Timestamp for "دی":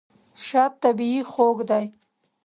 1.69-1.85